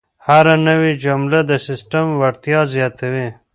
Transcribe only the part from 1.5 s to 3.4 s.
سیسټم وړتیا زیاتوي.